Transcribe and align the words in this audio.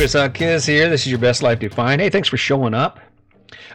Chris 0.00 0.14
uh, 0.14 0.22
Hawkins 0.22 0.64
here. 0.64 0.88
This 0.88 1.02
is 1.02 1.08
your 1.08 1.18
best 1.18 1.42
life 1.42 1.58
defined. 1.58 2.00
Hey, 2.00 2.08
thanks 2.08 2.26
for 2.26 2.38
showing 2.38 2.72
up. 2.72 3.00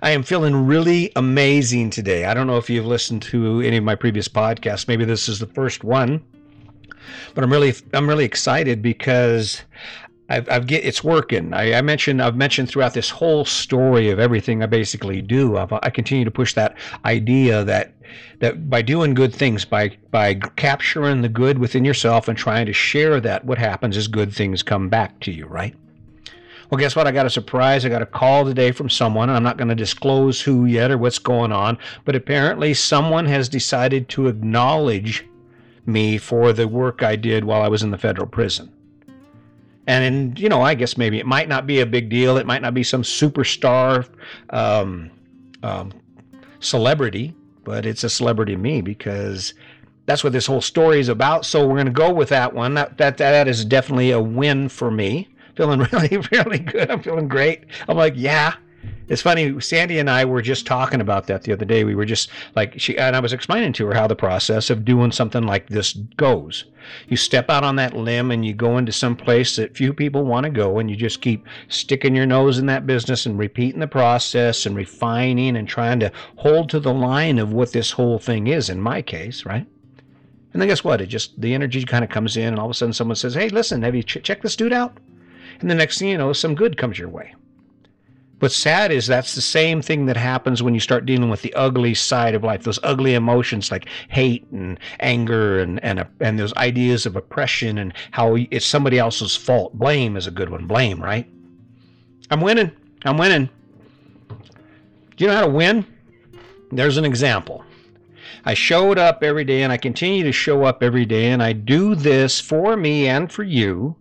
I 0.01 0.09
am 0.09 0.23
feeling 0.23 0.55
really 0.65 1.11
amazing 1.15 1.91
today. 1.91 2.25
I 2.25 2.33
don't 2.33 2.47
know 2.47 2.57
if 2.57 2.67
you've 2.67 2.87
listened 2.87 3.21
to 3.21 3.61
any 3.61 3.77
of 3.77 3.83
my 3.83 3.93
previous 3.93 4.27
podcasts. 4.27 4.87
Maybe 4.87 5.05
this 5.05 5.29
is 5.29 5.37
the 5.37 5.45
first 5.45 5.83
one, 5.83 6.25
but 7.35 7.43
I'm 7.43 7.51
really 7.51 7.75
I'm 7.93 8.09
really 8.09 8.25
excited 8.25 8.81
because 8.81 9.61
I've, 10.27 10.49
I've 10.49 10.65
get 10.65 10.83
it's 10.83 11.03
working. 11.03 11.53
I, 11.53 11.75
I, 11.75 11.81
mentioned 11.83 12.19
I've 12.23 12.35
mentioned 12.35 12.69
throughout 12.69 12.95
this 12.95 13.11
whole 13.11 13.45
story 13.45 14.09
of 14.09 14.17
everything 14.17 14.63
I 14.63 14.65
basically 14.65 15.21
do. 15.21 15.57
I've, 15.57 15.71
i 15.73 15.91
continue 15.91 16.25
to 16.25 16.31
push 16.31 16.55
that 16.55 16.75
idea 17.05 17.63
that 17.65 17.93
that 18.39 18.67
by 18.67 18.81
doing 18.81 19.13
good 19.13 19.31
things, 19.31 19.63
by 19.63 19.95
by 20.09 20.33
capturing 20.33 21.21
the 21.21 21.29
good 21.29 21.59
within 21.59 21.85
yourself 21.85 22.27
and 22.27 22.35
trying 22.35 22.65
to 22.65 22.73
share 22.73 23.21
that, 23.21 23.45
what 23.45 23.59
happens 23.59 23.95
is 23.95 24.07
good 24.07 24.33
things 24.33 24.63
come 24.63 24.89
back 24.89 25.19
to 25.19 25.31
you, 25.31 25.45
right? 25.45 25.75
Well, 26.69 26.79
guess 26.79 26.95
what? 26.95 27.07
I 27.07 27.11
got 27.11 27.25
a 27.25 27.29
surprise. 27.29 27.85
I 27.85 27.89
got 27.89 28.01
a 28.01 28.07
call 28.07 28.45
today 28.45 28.71
from 28.71 28.89
someone. 28.89 29.29
I'm 29.29 29.43
not 29.43 29.57
going 29.57 29.67
to 29.67 29.75
disclose 29.75 30.41
who 30.41 30.65
yet 30.65 30.91
or 30.91 30.97
what's 30.97 31.19
going 31.19 31.51
on, 31.51 31.77
but 32.05 32.15
apparently 32.15 32.73
someone 32.73 33.25
has 33.25 33.47
decided 33.47 34.09
to 34.09 34.27
acknowledge 34.27 35.25
me 35.85 36.17
for 36.17 36.51
the 36.53 36.67
work 36.67 37.03
I 37.03 37.15
did 37.15 37.43
while 37.43 37.61
I 37.61 37.67
was 37.67 37.83
in 37.83 37.91
the 37.91 37.97
federal 37.97 38.27
prison. 38.27 38.71
And, 39.87 40.39
you 40.39 40.49
know, 40.49 40.63
I 40.63 40.73
guess 40.73 40.97
maybe 40.97 41.19
it 41.19 41.27
might 41.27 41.47
not 41.47 41.67
be 41.67 41.79
a 41.79 41.85
big 41.85 42.09
deal. 42.09 42.37
It 42.37 42.47
might 42.47 42.63
not 42.63 42.73
be 42.73 42.83
some 42.83 43.03
superstar 43.03 44.07
um, 44.49 45.11
um, 45.61 45.93
celebrity, 46.59 47.35
but 47.63 47.85
it's 47.85 48.03
a 48.03 48.09
celebrity 48.09 48.53
to 48.53 48.57
me 48.57 48.81
because 48.81 49.53
that's 50.07 50.23
what 50.23 50.33
this 50.33 50.47
whole 50.47 50.61
story 50.61 50.99
is 50.99 51.09
about. 51.09 51.45
So 51.45 51.67
we're 51.67 51.75
going 51.75 51.85
to 51.85 51.91
go 51.91 52.11
with 52.11 52.29
that 52.29 52.53
one. 52.53 52.73
That, 52.73 52.97
that, 52.97 53.17
that 53.17 53.47
is 53.47 53.63
definitely 53.63 54.09
a 54.09 54.19
win 54.19 54.69
for 54.69 54.89
me. 54.89 55.29
Feeling 55.55 55.79
really, 55.91 56.17
really 56.31 56.59
good. 56.59 56.91
I'm 56.91 57.01
feeling 57.01 57.27
great. 57.27 57.65
I'm 57.87 57.97
like, 57.97 58.13
yeah, 58.15 58.55
it's 59.07 59.21
funny. 59.21 59.59
Sandy 59.61 59.99
and 59.99 60.09
I 60.09 60.25
were 60.25 60.41
just 60.41 60.65
talking 60.65 60.99
about 60.99 61.27
that 61.27 61.43
the 61.43 61.53
other 61.53 61.65
day. 61.65 61.83
We 61.83 61.95
were 61.95 62.05
just 62.05 62.29
like 62.55 62.79
she 62.79 62.97
and 62.97 63.15
I 63.15 63.19
was 63.19 63.33
explaining 63.33 63.73
to 63.73 63.85
her 63.87 63.93
how 63.93 64.07
the 64.07 64.15
process 64.15 64.69
of 64.69 64.83
doing 64.83 65.11
something 65.11 65.43
like 65.43 65.67
this 65.67 65.93
goes. 66.17 66.65
You 67.07 67.17
step 67.17 67.49
out 67.49 67.63
on 67.63 67.75
that 67.75 67.95
limb 67.95 68.31
and 68.31 68.43
you 68.43 68.53
go 68.53 68.77
into 68.77 68.91
some 68.91 69.15
place 69.15 69.55
that 69.55 69.77
few 69.77 69.93
people 69.93 70.23
want 70.23 70.45
to 70.45 70.49
go, 70.49 70.79
and 70.79 70.89
you 70.89 70.95
just 70.95 71.21
keep 71.21 71.45
sticking 71.67 72.15
your 72.15 72.25
nose 72.25 72.57
in 72.57 72.65
that 72.65 72.87
business 72.87 73.25
and 73.25 73.37
repeating 73.37 73.79
the 73.79 73.87
process 73.87 74.65
and 74.65 74.75
refining 74.75 75.55
and 75.55 75.67
trying 75.67 75.99
to 75.99 76.11
hold 76.37 76.69
to 76.69 76.79
the 76.79 76.93
line 76.93 77.37
of 77.37 77.53
what 77.53 77.73
this 77.73 77.91
whole 77.91 78.17
thing 78.17 78.47
is. 78.47 78.69
In 78.69 78.81
my 78.81 79.01
case, 79.01 79.45
right? 79.45 79.67
And 80.53 80.61
then 80.61 80.69
guess 80.69 80.83
what? 80.83 81.01
It 81.01 81.07
just 81.07 81.39
the 81.39 81.53
energy 81.53 81.83
kind 81.83 82.03
of 82.03 82.09
comes 82.09 82.37
in, 82.37 82.47
and 82.47 82.59
all 82.59 82.65
of 82.65 82.71
a 82.71 82.73
sudden 82.73 82.93
someone 82.93 83.15
says, 83.15 83.35
"Hey, 83.35 83.49
listen, 83.49 83.83
have 83.83 83.95
you 83.95 84.03
ch- 84.03 84.23
checked 84.23 84.41
this 84.41 84.55
dude 84.55 84.73
out?" 84.73 84.97
And 85.59 85.69
the 85.69 85.75
next 85.75 85.99
thing 85.99 86.09
you 86.09 86.17
know, 86.17 86.33
some 86.33 86.55
good 86.55 86.77
comes 86.77 86.99
your 86.99 87.09
way. 87.09 87.33
What's 88.39 88.55
sad 88.55 88.91
is 88.91 89.07
that's 89.07 89.33
the 89.33 89.41
same 89.41 89.81
thing 89.81 90.07
that 90.07 90.17
happens 90.17 90.61
when 90.61 90.73
you 90.73 90.79
start 90.81 91.05
dealing 91.05 91.29
with 91.29 91.41
the 91.41 91.53
ugly 91.53 91.93
side 91.93 92.35
of 92.35 92.43
life, 92.43 92.63
those 92.63 92.79
ugly 92.83 93.13
emotions 93.13 93.71
like 93.71 93.87
hate 94.09 94.45
and 94.51 94.77
anger 94.99 95.59
and 95.59 95.81
and 95.83 96.05
and 96.19 96.37
those 96.37 96.53
ideas 96.55 97.05
of 97.05 97.15
oppression 97.15 97.77
and 97.77 97.93
how 98.11 98.35
it's 98.51 98.65
somebody 98.65 98.99
else's 98.99 99.37
fault. 99.37 99.73
Blame 99.79 100.17
is 100.17 100.27
a 100.27 100.31
good 100.31 100.49
one. 100.49 100.67
Blame, 100.67 101.01
right? 101.01 101.27
I'm 102.29 102.41
winning. 102.41 102.71
I'm 103.05 103.17
winning. 103.17 103.49
Do 104.27 105.23
you 105.23 105.27
know 105.27 105.35
how 105.35 105.45
to 105.45 105.51
win? 105.51 105.85
There's 106.71 106.97
an 106.97 107.05
example. 107.05 107.63
I 108.43 108.53
showed 108.53 108.99
up 108.99 109.23
every 109.23 109.45
day 109.45 109.63
and 109.63 109.71
I 109.71 109.77
continue 109.77 110.23
to 110.23 110.31
show 110.31 110.63
up 110.63 110.83
every 110.83 111.05
day 111.05 111.31
and 111.31 111.41
I 111.41 111.53
do 111.53 111.95
this 111.95 112.39
for 112.41 112.75
me 112.75 113.07
and 113.07 113.31
for 113.31 113.43
you 113.43 113.95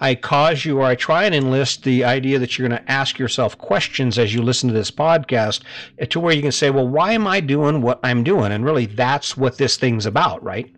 I 0.00 0.14
cause 0.14 0.64
you 0.64 0.78
or 0.78 0.84
I 0.84 0.94
try 0.94 1.24
and 1.24 1.34
enlist 1.34 1.84
the 1.84 2.04
idea 2.04 2.38
that 2.38 2.58
you're 2.58 2.68
going 2.68 2.82
to 2.82 2.90
ask 2.90 3.18
yourself 3.18 3.58
questions 3.58 4.18
as 4.18 4.32
you 4.34 4.42
listen 4.42 4.68
to 4.68 4.74
this 4.74 4.90
podcast 4.90 5.62
eh, 5.98 6.06
to 6.06 6.18
where 6.18 6.34
you 6.34 6.40
can 6.40 6.52
say, 6.52 6.70
well, 6.70 6.88
why 6.88 7.12
am 7.12 7.26
I 7.26 7.40
doing 7.40 7.82
what 7.82 8.00
I'm 8.02 8.24
doing? 8.24 8.50
And 8.52 8.64
really, 8.64 8.86
that's 8.86 9.36
what 9.36 9.58
this 9.58 9.76
thing's 9.76 10.06
about, 10.06 10.42
right? 10.42 10.74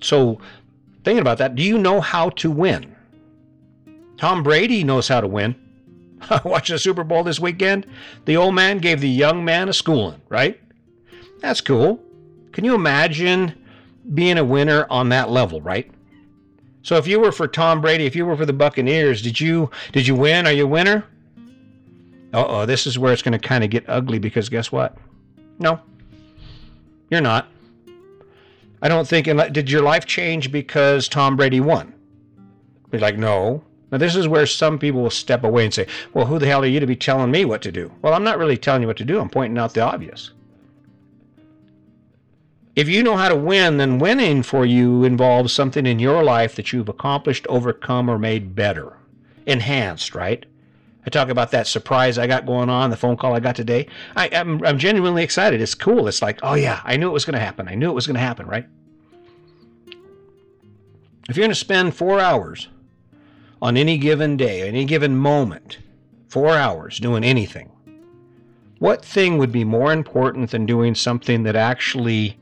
So, 0.00 0.38
thinking 1.02 1.22
about 1.22 1.38
that, 1.38 1.56
do 1.56 1.62
you 1.62 1.76
know 1.78 2.00
how 2.00 2.30
to 2.30 2.50
win? 2.50 2.94
Tom 4.16 4.42
Brady 4.44 4.84
knows 4.84 5.08
how 5.08 5.20
to 5.20 5.26
win. 5.26 5.56
Watching 6.44 6.74
the 6.74 6.78
Super 6.78 7.02
Bowl 7.02 7.24
this 7.24 7.40
weekend, 7.40 7.86
the 8.26 8.36
old 8.36 8.54
man 8.54 8.78
gave 8.78 9.00
the 9.00 9.08
young 9.08 9.44
man 9.44 9.68
a 9.68 9.72
schooling, 9.72 10.20
right? 10.28 10.60
That's 11.40 11.60
cool. 11.60 12.00
Can 12.52 12.64
you 12.64 12.74
imagine 12.74 13.54
being 14.14 14.38
a 14.38 14.44
winner 14.44 14.86
on 14.88 15.08
that 15.08 15.30
level, 15.30 15.60
right? 15.60 15.90
So 16.84 16.96
if 16.96 17.06
you 17.06 17.18
were 17.18 17.32
for 17.32 17.48
Tom 17.48 17.80
Brady, 17.80 18.04
if 18.04 18.14
you 18.14 18.26
were 18.26 18.36
for 18.36 18.44
the 18.44 18.52
Buccaneers, 18.52 19.22
did 19.22 19.40
you 19.40 19.70
did 19.92 20.06
you 20.06 20.14
win? 20.14 20.46
Are 20.46 20.52
you 20.52 20.64
a 20.64 20.68
winner? 20.68 21.04
Uh 22.32 22.44
oh, 22.46 22.66
this 22.66 22.86
is 22.86 22.98
where 22.98 23.12
it's 23.12 23.22
going 23.22 23.32
to 23.32 23.38
kind 23.38 23.64
of 23.64 23.70
get 23.70 23.88
ugly 23.88 24.18
because 24.18 24.50
guess 24.50 24.70
what? 24.70 24.96
No, 25.58 25.80
you're 27.10 27.22
not. 27.22 27.48
I 28.82 28.88
don't 28.88 29.08
think. 29.08 29.26
Did 29.52 29.70
your 29.70 29.80
life 29.80 30.04
change 30.04 30.52
because 30.52 31.08
Tom 31.08 31.36
Brady 31.36 31.60
won? 31.60 31.94
Be 32.90 32.98
like, 32.98 33.16
no. 33.16 33.64
Now 33.90 33.96
this 33.96 34.14
is 34.14 34.28
where 34.28 34.44
some 34.44 34.78
people 34.78 35.00
will 35.00 35.10
step 35.10 35.42
away 35.42 35.64
and 35.64 35.72
say, 35.72 35.86
"Well, 36.12 36.26
who 36.26 36.38
the 36.38 36.46
hell 36.46 36.62
are 36.64 36.66
you 36.66 36.80
to 36.80 36.86
be 36.86 36.96
telling 36.96 37.30
me 37.30 37.46
what 37.46 37.62
to 37.62 37.72
do?" 37.72 37.92
Well, 38.02 38.12
I'm 38.12 38.24
not 38.24 38.38
really 38.38 38.58
telling 38.58 38.82
you 38.82 38.88
what 38.88 38.98
to 38.98 39.06
do. 39.06 39.20
I'm 39.20 39.30
pointing 39.30 39.56
out 39.56 39.72
the 39.72 39.80
obvious. 39.80 40.32
If 42.76 42.88
you 42.88 43.04
know 43.04 43.16
how 43.16 43.28
to 43.28 43.36
win, 43.36 43.76
then 43.76 43.98
winning 44.00 44.42
for 44.42 44.66
you 44.66 45.04
involves 45.04 45.52
something 45.52 45.86
in 45.86 46.00
your 46.00 46.24
life 46.24 46.56
that 46.56 46.72
you've 46.72 46.88
accomplished, 46.88 47.46
overcome, 47.48 48.08
or 48.08 48.18
made 48.18 48.56
better, 48.56 48.96
enhanced, 49.46 50.14
right? 50.14 50.44
I 51.06 51.10
talk 51.10 51.28
about 51.28 51.52
that 51.52 51.66
surprise 51.66 52.18
I 52.18 52.26
got 52.26 52.46
going 52.46 52.70
on, 52.70 52.90
the 52.90 52.96
phone 52.96 53.16
call 53.16 53.34
I 53.34 53.40
got 53.40 53.54
today. 53.54 53.86
I, 54.16 54.26
am 54.28 54.56
I'm, 54.56 54.66
I'm 54.66 54.78
genuinely 54.78 55.22
excited. 55.22 55.60
It's 55.60 55.74
cool. 55.74 56.08
It's 56.08 56.22
like, 56.22 56.40
oh 56.42 56.54
yeah, 56.54 56.80
I 56.82 56.96
knew 56.96 57.08
it 57.08 57.12
was 57.12 57.24
going 57.24 57.34
to 57.34 57.44
happen. 57.44 57.68
I 57.68 57.74
knew 57.74 57.90
it 57.90 57.94
was 57.94 58.06
going 58.06 58.14
to 58.14 58.20
happen, 58.20 58.46
right? 58.46 58.66
If 61.28 61.36
you're 61.36 61.44
going 61.44 61.50
to 61.50 61.54
spend 61.54 61.94
four 61.94 62.20
hours 62.20 62.68
on 63.62 63.76
any 63.76 63.98
given 63.98 64.36
day, 64.36 64.66
any 64.66 64.84
given 64.84 65.16
moment, 65.16 65.78
four 66.28 66.50
hours 66.50 66.98
doing 66.98 67.22
anything, 67.22 67.70
what 68.78 69.04
thing 69.04 69.38
would 69.38 69.52
be 69.52 69.64
more 69.64 69.92
important 69.92 70.50
than 70.50 70.66
doing 70.66 70.94
something 70.94 71.44
that 71.44 71.56
actually 71.56 72.38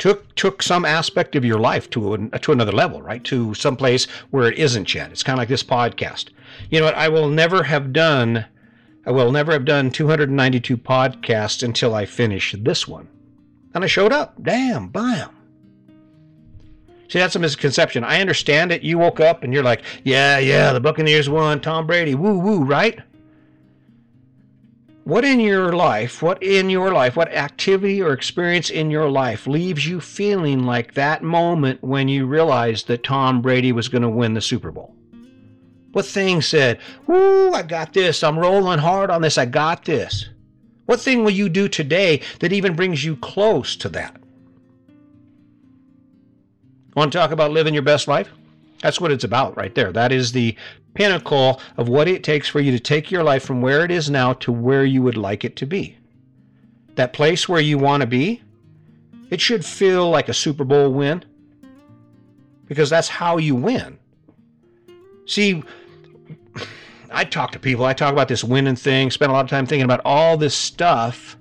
took 0.00 0.34
took 0.34 0.62
some 0.62 0.84
aspect 0.84 1.36
of 1.36 1.44
your 1.44 1.60
life 1.60 1.88
to 1.90 2.14
a, 2.14 2.38
to 2.40 2.50
another 2.50 2.72
level, 2.72 3.00
right? 3.00 3.22
To 3.24 3.54
some 3.54 3.76
place 3.76 4.06
where 4.30 4.50
it 4.50 4.58
isn't 4.58 4.92
yet. 4.94 5.12
It's 5.12 5.22
kind 5.22 5.34
of 5.34 5.38
like 5.38 5.48
this 5.48 5.62
podcast. 5.62 6.30
You 6.70 6.80
know 6.80 6.86
what? 6.86 6.96
I 6.96 7.08
will 7.08 7.28
never 7.28 7.62
have 7.62 7.92
done. 7.92 8.46
I 9.06 9.12
will 9.12 9.30
never 9.30 9.52
have 9.52 9.64
done 9.64 9.90
292 9.90 10.76
podcasts 10.76 11.62
until 11.62 11.94
I 11.94 12.06
finish 12.06 12.54
this 12.58 12.88
one. 12.88 13.08
And 13.74 13.84
I 13.84 13.86
showed 13.86 14.12
up. 14.12 14.34
Damn, 14.42 14.88
bam. 14.88 15.30
See, 17.08 17.18
that's 17.18 17.36
a 17.36 17.38
misconception. 17.38 18.04
I 18.04 18.20
understand 18.20 18.72
it. 18.72 18.82
You 18.82 18.98
woke 18.98 19.20
up 19.20 19.42
and 19.42 19.52
you're 19.52 19.64
like, 19.64 19.82
yeah, 20.04 20.38
yeah, 20.38 20.72
the 20.72 20.80
Buccaneers 20.80 21.28
won. 21.28 21.60
Tom 21.60 21.86
Brady, 21.86 22.14
woo 22.14 22.38
woo, 22.38 22.64
right? 22.64 23.00
What 25.10 25.24
in 25.24 25.40
your 25.40 25.72
life, 25.72 26.22
what 26.22 26.40
in 26.40 26.70
your 26.70 26.92
life, 26.92 27.16
what 27.16 27.34
activity 27.34 28.00
or 28.00 28.12
experience 28.12 28.70
in 28.70 28.92
your 28.92 29.10
life 29.10 29.48
leaves 29.48 29.84
you 29.84 30.00
feeling 30.00 30.62
like 30.62 30.94
that 30.94 31.20
moment 31.20 31.82
when 31.82 32.06
you 32.06 32.26
realized 32.26 32.86
that 32.86 33.02
Tom 33.02 33.42
Brady 33.42 33.72
was 33.72 33.88
going 33.88 34.02
to 34.02 34.08
win 34.08 34.34
the 34.34 34.40
Super 34.40 34.70
Bowl? 34.70 34.94
What 35.90 36.06
thing 36.06 36.40
said, 36.40 36.78
Woo, 37.08 37.50
I 37.50 37.62
got 37.62 37.92
this. 37.92 38.22
I'm 38.22 38.38
rolling 38.38 38.78
hard 38.78 39.10
on 39.10 39.20
this. 39.20 39.36
I 39.36 39.46
got 39.46 39.84
this. 39.84 40.28
What 40.86 41.00
thing 41.00 41.24
will 41.24 41.32
you 41.32 41.48
do 41.48 41.66
today 41.66 42.22
that 42.38 42.52
even 42.52 42.76
brings 42.76 43.04
you 43.04 43.16
close 43.16 43.74
to 43.78 43.88
that? 43.88 44.16
Want 46.94 47.10
to 47.10 47.18
talk 47.18 47.32
about 47.32 47.50
living 47.50 47.74
your 47.74 47.82
best 47.82 48.06
life? 48.06 48.30
That's 48.82 49.00
what 49.00 49.12
it's 49.12 49.24
about 49.24 49.56
right 49.56 49.74
there. 49.74 49.92
That 49.92 50.12
is 50.12 50.32
the 50.32 50.56
pinnacle 50.94 51.60
of 51.76 51.88
what 51.88 52.08
it 52.08 52.24
takes 52.24 52.48
for 52.48 52.60
you 52.60 52.72
to 52.72 52.80
take 52.80 53.10
your 53.10 53.22
life 53.22 53.44
from 53.44 53.60
where 53.60 53.84
it 53.84 53.90
is 53.90 54.10
now 54.10 54.32
to 54.34 54.52
where 54.52 54.84
you 54.84 55.02
would 55.02 55.16
like 55.16 55.44
it 55.44 55.56
to 55.56 55.66
be. 55.66 55.96
That 56.94 57.12
place 57.12 57.48
where 57.48 57.60
you 57.60 57.78
want 57.78 58.00
to 58.00 58.06
be, 58.06 58.42
it 59.30 59.40
should 59.40 59.64
feel 59.64 60.10
like 60.10 60.28
a 60.28 60.34
Super 60.34 60.64
Bowl 60.64 60.92
win 60.92 61.24
because 62.66 62.90
that's 62.90 63.08
how 63.08 63.36
you 63.36 63.54
win. 63.54 63.98
See, 65.26 65.62
I 67.12 67.24
talk 67.24 67.52
to 67.52 67.58
people, 67.58 67.84
I 67.84 67.92
talk 67.92 68.12
about 68.12 68.28
this 68.28 68.44
winning 68.44 68.76
thing, 68.76 69.10
spend 69.10 69.30
a 69.30 69.34
lot 69.34 69.44
of 69.44 69.50
time 69.50 69.66
thinking 69.66 69.84
about 69.84 70.00
all 70.04 70.36
this 70.36 70.54
stuff. 70.54 71.36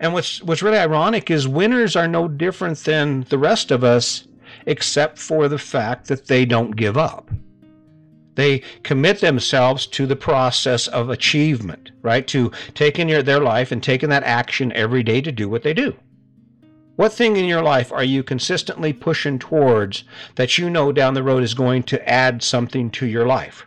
And 0.00 0.12
what's 0.12 0.42
what's 0.42 0.62
really 0.62 0.78
ironic 0.78 1.30
is 1.30 1.48
winners 1.48 1.96
are 1.96 2.08
no 2.08 2.28
different 2.28 2.78
than 2.78 3.22
the 3.28 3.38
rest 3.38 3.70
of 3.70 3.84
us 3.84 4.26
except 4.66 5.18
for 5.18 5.48
the 5.48 5.58
fact 5.58 6.08
that 6.08 6.26
they 6.26 6.44
don't 6.44 6.76
give 6.76 6.96
up. 6.96 7.30
They 8.34 8.62
commit 8.82 9.20
themselves 9.20 9.86
to 9.88 10.06
the 10.06 10.16
process 10.16 10.88
of 10.88 11.08
achievement, 11.08 11.92
right? 12.02 12.26
To 12.28 12.50
taking 12.74 13.08
your, 13.08 13.22
their 13.22 13.40
life 13.40 13.70
and 13.70 13.82
taking 13.82 14.08
that 14.08 14.24
action 14.24 14.72
every 14.72 15.02
day 15.02 15.20
to 15.20 15.30
do 15.30 15.48
what 15.48 15.62
they 15.62 15.74
do. 15.74 15.96
What 16.96 17.12
thing 17.12 17.36
in 17.36 17.44
your 17.44 17.62
life 17.62 17.92
are 17.92 18.04
you 18.04 18.22
consistently 18.22 18.92
pushing 18.92 19.38
towards 19.38 20.04
that 20.36 20.58
you 20.58 20.70
know 20.70 20.92
down 20.92 21.14
the 21.14 21.24
road 21.24 21.42
is 21.42 21.54
going 21.54 21.82
to 21.84 22.08
add 22.08 22.42
something 22.42 22.90
to 22.90 23.06
your 23.06 23.26
life? 23.26 23.66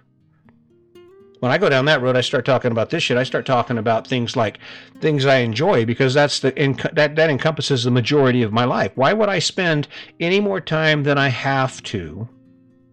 When 1.40 1.52
I 1.52 1.60
go 1.60 1.70
down 1.70 1.86
that 1.86 2.02
road, 2.02 2.16
I 2.16 2.22
start 2.22 2.46
talking 2.46 2.72
about 2.72 2.90
this 2.90 3.04
shit. 3.04 3.18
I 3.18 3.24
start 3.24 3.46
talking 3.46 3.78
about 3.78 4.08
things 4.08 4.36
like 4.36 4.58
things 5.00 5.26
I 5.26 5.38
enjoy 5.38 5.86
because 5.86 6.14
that's 6.14 6.40
the 6.40 6.52
that 6.94 7.16
that 7.16 7.30
encompasses 7.30 7.84
the 7.84 7.92
majority 7.92 8.42
of 8.42 8.52
my 8.52 8.66
life. 8.66 8.92
Why 8.96 9.14
would 9.14 9.30
I 9.30 9.40
spend 9.40 9.88
any 10.20 10.40
more 10.40 10.60
time 10.60 11.04
than 11.04 11.18
I 11.18 11.28
have 11.28 11.84
to 11.84 12.28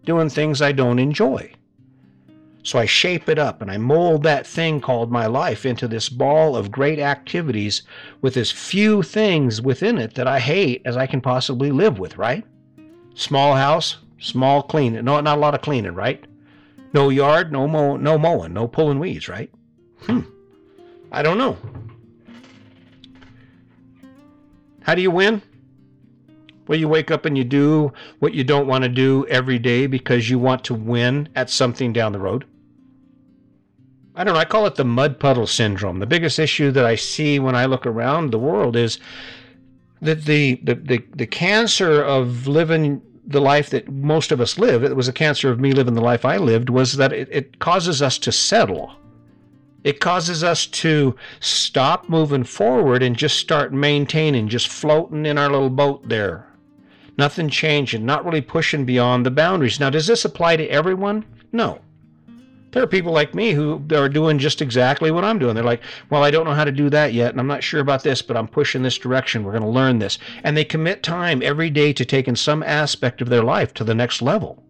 doing 0.05 0.29
things 0.29 0.61
I 0.61 0.73
don't 0.73 0.99
enjoy? 0.99 1.53
So 2.61 2.79
I 2.79 2.85
shape 2.85 3.29
it 3.29 3.39
up 3.39 3.61
and 3.61 3.69
I 3.69 3.77
mold 3.77 4.23
that 4.23 4.45
thing 4.45 4.81
called 4.81 5.11
my 5.11 5.27
life 5.27 5.65
into 5.65 5.87
this 5.87 6.09
ball 6.09 6.55
of 6.55 6.71
great 6.71 6.99
activities 6.99 7.83
with 8.21 8.37
as 8.37 8.51
few 8.51 9.03
things 9.03 9.61
within 9.61 9.99
it 9.99 10.15
that 10.15 10.27
I 10.27 10.39
hate 10.39 10.81
as 10.83 10.97
I 10.97 11.05
can 11.05 11.21
possibly 11.21 11.71
live 11.71 11.99
with, 11.99 12.17
right? 12.17 12.43
Small 13.13 13.55
house, 13.55 13.97
small 14.19 14.63
cleaning. 14.63 15.05
No, 15.05 15.21
not 15.21 15.37
a 15.37 15.41
lot 15.41 15.53
of 15.53 15.61
cleaning, 15.61 15.93
right? 15.93 16.25
No 16.95 17.09
yard, 17.09 17.51
no 17.51 17.67
mow, 17.67 17.97
no 17.97 18.17
mowing, 18.17 18.53
no 18.53 18.69
pulling 18.69 18.99
weeds, 18.99 19.27
right? 19.27 19.51
Hmm. 20.03 20.21
I 21.11 21.23
don't 21.23 21.37
know. 21.37 21.57
How 24.81 24.95
do 24.95 25.01
you 25.01 25.11
win? 25.11 25.41
Well, 26.69 26.79
you 26.79 26.87
wake 26.87 27.11
up 27.11 27.25
and 27.25 27.37
you 27.37 27.43
do 27.43 27.91
what 28.19 28.33
you 28.33 28.45
don't 28.45 28.65
want 28.65 28.85
to 28.85 28.89
do 28.89 29.27
every 29.27 29.59
day 29.59 29.87
because 29.87 30.29
you 30.29 30.39
want 30.39 30.63
to 30.63 30.73
win 30.73 31.27
at 31.35 31.49
something 31.49 31.91
down 31.91 32.13
the 32.13 32.19
road. 32.19 32.45
I 34.15 34.23
don't 34.23 34.33
know, 34.33 34.39
I 34.39 34.45
call 34.45 34.65
it 34.65 34.75
the 34.75 34.85
mud 34.85 35.19
puddle 35.19 35.47
syndrome. 35.47 35.99
The 35.99 36.05
biggest 36.05 36.39
issue 36.39 36.71
that 36.71 36.85
I 36.85 36.95
see 36.95 37.39
when 37.39 37.57
I 37.57 37.65
look 37.65 37.85
around 37.85 38.31
the 38.31 38.39
world 38.39 38.77
is 38.77 38.99
that 40.01 40.23
the, 40.23 40.61
the, 40.63 40.75
the, 40.75 41.03
the 41.13 41.27
cancer 41.27 42.01
of 42.01 42.47
living 42.47 43.01
the 43.27 43.41
life 43.41 43.69
that 43.71 43.91
most 43.91 44.31
of 44.31 44.39
us 44.39 44.57
live, 44.59 44.83
it 44.83 44.95
was 44.95 45.07
a 45.07 45.13
cancer 45.13 45.49
of 45.49 45.59
me 45.59 45.71
living 45.71 45.95
the 45.95 46.01
life 46.01 46.25
I 46.25 46.37
lived, 46.37 46.69
was 46.69 46.97
that 46.97 47.11
it, 47.11 47.27
it 47.31 47.59
causes 47.59 48.01
us 48.01 48.17
to 48.19 48.31
settle. 48.31 48.93
It 49.83 49.99
causes 49.99 50.43
us 50.43 50.65
to 50.67 51.15
stop 51.39 52.09
moving 52.09 52.43
forward 52.43 53.03
and 53.03 53.15
just 53.15 53.37
start 53.37 53.73
maintaining, 53.73 54.47
just 54.47 54.67
floating 54.67 55.25
in 55.25 55.37
our 55.37 55.49
little 55.49 55.69
boat 55.69 56.09
there. 56.09 56.47
Nothing 57.17 57.49
changing, 57.49 58.05
not 58.05 58.25
really 58.25 58.41
pushing 58.41 58.85
beyond 58.85 59.25
the 59.25 59.31
boundaries. 59.31 59.79
Now, 59.79 59.89
does 59.89 60.07
this 60.07 60.25
apply 60.25 60.57
to 60.57 60.67
everyone? 60.67 61.25
No. 61.51 61.81
There 62.75 62.83
are 62.83 62.87
people 62.87 63.13
like 63.13 63.33
me 63.33 63.53
who 63.53 63.81
are 63.95 64.09
doing 64.09 64.37
just 64.37 64.61
exactly 64.61 65.09
what 65.09 65.23
I'm 65.23 65.39
doing. 65.39 65.55
They're 65.55 65.63
like, 65.63 65.81
well, 66.09 66.25
I 66.25 66.29
don't 66.29 66.43
know 66.43 66.53
how 66.53 66.65
to 66.65 66.73
do 66.73 66.89
that 66.89 67.13
yet, 67.13 67.31
and 67.31 67.39
I'm 67.39 67.47
not 67.47 67.63
sure 67.63 67.79
about 67.79 68.03
this, 68.03 68.21
but 68.21 68.35
I'm 68.35 68.49
pushing 68.49 68.83
this 68.83 68.97
direction. 68.97 69.45
We're 69.45 69.53
going 69.53 69.63
to 69.63 69.69
learn 69.69 69.99
this. 69.99 70.19
And 70.43 70.57
they 70.57 70.65
commit 70.65 71.01
time 71.01 71.41
every 71.41 71.69
day 71.69 71.93
to 71.93 72.03
taking 72.03 72.35
some 72.35 72.61
aspect 72.63 73.21
of 73.21 73.29
their 73.29 73.43
life 73.43 73.73
to 73.75 73.85
the 73.85 73.95
next 73.95 74.21
level. 74.21 74.61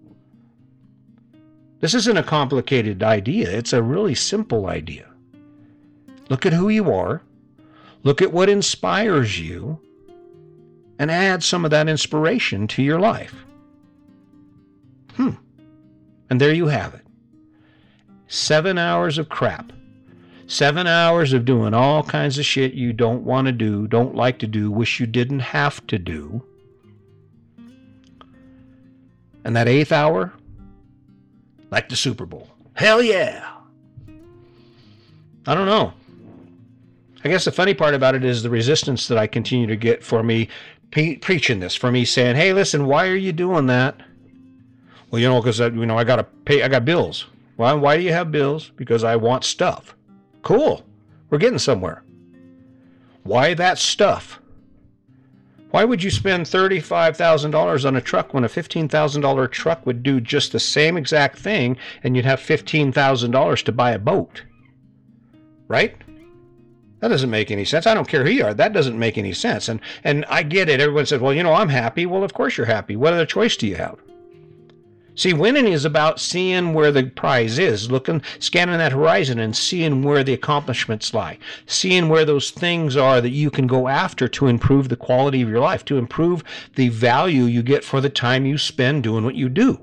This 1.80 1.96
isn't 1.96 2.16
a 2.16 2.22
complicated 2.22 3.02
idea, 3.02 3.50
it's 3.50 3.74
a 3.74 3.82
really 3.82 4.14
simple 4.14 4.68
idea. 4.68 5.08
Look 6.30 6.46
at 6.46 6.54
who 6.54 6.70
you 6.70 6.94
are, 6.94 7.24
look 8.04 8.22
at 8.22 8.32
what 8.32 8.50
inspires 8.50 9.40
you, 9.40 9.80
and 11.00 11.10
add 11.10 11.44
some 11.44 11.66
of 11.66 11.72
that 11.72 11.90
inspiration 11.90 12.68
to 12.68 12.84
your 12.84 13.00
life. 13.00 13.34
Hmm. 15.16 15.32
And 16.30 16.40
there 16.40 16.54
you 16.54 16.68
have 16.68 16.94
it. 16.94 17.05
Seven 18.28 18.78
hours 18.78 19.18
of 19.18 19.30
crap. 19.30 19.72
Seven 20.48 20.86
hours 20.86 21.34
of 21.34 21.46
doing 21.46 21.74
all 21.74 22.04
kinds 22.04 22.38
of 22.38 22.46
shit 22.46 22.74
you 22.74 22.94
don't 22.94 23.24
want 23.24 23.48
to 23.48 23.52
do, 23.52 23.88
don't 23.88 24.16
like 24.16 24.38
to 24.40 24.48
do, 24.48 24.70
wish 24.70 25.00
you 25.00 25.08
didn't 25.08 25.40
have 25.40 25.86
to 25.88 25.98
do. 25.98 26.44
And 29.44 29.56
that 29.56 29.68
eighth 29.68 29.92
hour, 29.92 30.34
like 31.72 31.90
the 31.90 31.96
Super 31.96 32.26
Bowl. 32.26 32.50
Hell 32.74 33.02
yeah! 33.02 33.52
I 35.48 35.54
don't 35.54 35.68
know. 35.68 35.94
I 37.24 37.30
guess 37.30 37.46
the 37.46 37.52
funny 37.52 37.74
part 37.74 37.96
about 37.96 38.14
it 38.16 38.24
is 38.24 38.44
the 38.44 38.50
resistance 38.50 39.08
that 39.08 39.18
I 39.18 39.26
continue 39.26 39.66
to 39.68 39.76
get 39.76 40.04
for 40.04 40.22
me 40.22 40.48
pre- 40.92 41.18
preaching 41.18 41.60
this, 41.60 41.76
for 41.76 41.92
me 41.92 42.06
saying, 42.06 42.36
"Hey, 42.36 42.54
listen, 42.54 42.86
why 42.86 43.08
are 43.08 43.16
you 43.16 43.32
doing 43.32 43.66
that?" 43.68 44.00
Well, 45.10 45.22
you 45.22 45.28
know, 45.28 45.42
because 45.42 45.60
uh, 45.62 45.72
you 45.72 45.86
know 45.86 45.98
I 45.98 46.04
got 46.04 46.18
to 46.18 46.24
pay, 46.24 46.62
I 46.62 46.68
got 46.68 46.86
bills. 46.86 47.26
Why, 47.56 47.74
why 47.74 47.98
do 47.98 48.04
you 48.04 48.12
have 48.12 48.32
bills? 48.32 48.72
Because 48.76 49.04
I 49.04 49.16
want 49.16 49.44
stuff. 49.44 49.96
Cool. 50.42 50.86
We're 51.30 51.38
getting 51.38 51.60
somewhere. 51.60 52.04
Why 53.24 53.54
that 53.54 53.78
stuff? 53.78 54.40
Why 55.72 55.84
would 55.84 56.04
you 56.04 56.12
spend 56.12 56.46
$35,000 56.46 57.86
on 57.86 57.96
a 57.96 58.02
truck 58.02 58.34
when 58.34 58.46
a 58.46 58.50
$15,000 58.50 59.52
truck 59.52 59.86
would 59.86 60.04
do 60.04 60.22
just 60.22 60.52
the 60.52 60.60
same 60.60 60.96
exact 60.96 61.38
thing 61.38 61.78
and 62.04 62.16
you'd 62.16 62.26
have 62.26 62.40
$15,000 62.40 63.64
to 63.64 63.72
buy 63.72 63.92
a 63.92 64.00
boat? 64.00 64.44
Right? 65.68 65.98
That 67.00 67.10
doesn't 67.10 67.30
make 67.30 67.52
any 67.52 67.66
sense. 67.66 67.88
I 67.88 67.94
don't 67.94 68.08
care 68.08 68.24
who 68.24 68.32
you 68.32 68.46
are. 68.46 68.54
That 68.54 68.74
doesn't 68.74 68.98
make 68.98 69.18
any 69.18 69.34
sense. 69.34 69.68
And 69.68 69.80
and 70.04 70.26
I 70.30 70.44
get 70.44 70.70
it. 70.70 70.80
Everyone 70.80 71.06
says, 71.06 71.20
"Well, 71.20 71.34
you 71.34 71.44
know, 71.44 71.54
I'm 71.54 71.70
happy." 71.70 72.06
Well, 72.06 72.24
of 72.24 72.34
course 72.34 72.58
you're 72.58 72.66
happy. 72.66 72.96
What 72.96 73.14
other 73.14 73.26
choice 73.26 73.58
do 73.58 73.68
you 73.68 73.76
have? 73.76 74.00
See, 75.18 75.32
winning 75.32 75.68
is 75.68 75.86
about 75.86 76.20
seeing 76.20 76.74
where 76.74 76.92
the 76.92 77.06
prize 77.06 77.58
is, 77.58 77.90
looking, 77.90 78.22
scanning 78.40 78.78
that 78.80 78.92
horizon 78.92 79.40
and 79.40 79.56
seeing 79.56 80.04
where 80.04 80.26
the 80.26 80.34
accomplishments 80.34 81.14
lie, 81.14 81.38
seeing 81.66 82.10
where 82.10 82.26
those 82.26 82.52
things 82.52 82.98
are 82.98 83.22
that 83.22 83.30
you 83.30 83.50
can 83.50 83.66
go 83.66 83.88
after 83.88 84.28
to 84.28 84.48
improve 84.48 84.90
the 84.90 84.98
quality 84.98 85.42
of 85.42 85.48
your 85.48 85.62
life, 85.62 85.86
to 85.86 85.98
improve 85.98 86.44
the 86.76 86.90
value 86.90 87.44
you 87.44 87.64
get 87.64 87.86
for 87.86 88.02
the 88.02 88.10
time 88.10 88.46
you 88.46 88.58
spend 88.58 89.04
doing 89.04 89.24
what 89.24 89.36
you 89.36 89.48
do. 89.48 89.80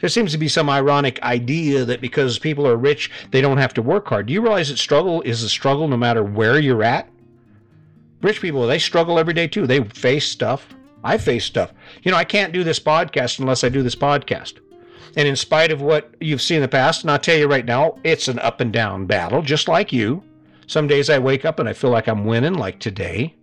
There 0.00 0.10
seems 0.10 0.32
to 0.32 0.38
be 0.38 0.48
some 0.48 0.68
ironic 0.68 1.22
idea 1.22 1.84
that 1.84 2.00
because 2.00 2.38
people 2.38 2.66
are 2.66 2.76
rich, 2.76 3.10
they 3.30 3.40
don't 3.40 3.58
have 3.58 3.74
to 3.74 3.82
work 3.82 4.08
hard. 4.08 4.26
Do 4.26 4.32
you 4.32 4.40
realize 4.40 4.68
that 4.68 4.78
struggle 4.78 5.22
is 5.22 5.44
a 5.44 5.48
struggle 5.48 5.86
no 5.86 5.96
matter 5.96 6.24
where 6.24 6.58
you're 6.58 6.84
at? 6.84 7.08
Rich 8.22 8.40
people, 8.40 8.66
they 8.66 8.80
struggle 8.80 9.20
every 9.20 9.34
day 9.34 9.46
too. 9.46 9.68
They 9.68 9.84
face 9.84 10.28
stuff. 10.28 10.68
I 11.04 11.18
face 11.18 11.44
stuff. 11.44 11.72
You 12.02 12.10
know, 12.10 12.16
I 12.16 12.24
can't 12.24 12.52
do 12.52 12.64
this 12.64 12.80
podcast 12.80 13.38
unless 13.38 13.64
I 13.64 13.68
do 13.68 13.82
this 13.82 13.94
podcast. 13.94 14.58
And 15.16 15.26
in 15.26 15.36
spite 15.36 15.70
of 15.70 15.80
what 15.80 16.14
you've 16.20 16.42
seen 16.42 16.56
in 16.56 16.62
the 16.62 16.68
past, 16.68 17.02
and 17.02 17.10
I'll 17.10 17.18
tell 17.18 17.36
you 17.36 17.46
right 17.46 17.64
now, 17.64 17.98
it's 18.04 18.28
an 18.28 18.38
up 18.40 18.60
and 18.60 18.72
down 18.72 19.06
battle, 19.06 19.42
just 19.42 19.68
like 19.68 19.92
you. 19.92 20.22
Some 20.66 20.86
days 20.86 21.08
I 21.08 21.18
wake 21.18 21.44
up 21.44 21.58
and 21.58 21.68
I 21.68 21.72
feel 21.72 21.90
like 21.90 22.08
I'm 22.08 22.24
winning, 22.24 22.54
like 22.54 22.78
today. 22.78 23.34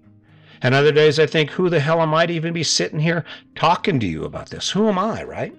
And 0.62 0.74
other 0.74 0.91
days 0.91 1.20
I 1.20 1.25
think, 1.25 1.51
who 1.51 1.70
the 1.70 1.80
hell 1.80 2.01
am 2.01 2.13
I 2.13 2.25
to 2.25 2.34
even 2.34 2.53
be 2.53 2.63
sitting 2.63 3.00
here 3.00 3.25
talking 3.56 4.00
to 4.00 4.06
you 4.06 4.24
about 4.25 4.50
this? 4.50 4.70
Who 4.70 4.88
am 4.88 5.00
I, 5.00 5.24
right? 5.24 5.56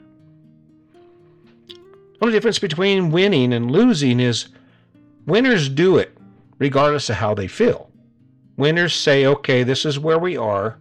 The 1.68 1.76
only 2.22 2.32
difference 2.32 2.58
between 2.58 3.10
winning 3.10 3.52
and 3.52 3.70
losing 3.70 4.20
is 4.20 4.48
winners 5.26 5.68
do 5.68 5.98
it 5.98 6.16
regardless 6.58 7.10
of 7.10 7.16
how 7.16 7.34
they 7.34 7.48
feel. 7.48 7.90
Winners 8.56 8.94
say, 8.94 9.26
okay, 9.26 9.62
this 9.64 9.84
is 9.84 9.98
where 9.98 10.18
we 10.18 10.36
are 10.36 10.78